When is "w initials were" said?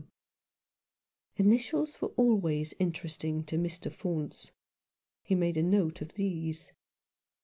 1.37-2.07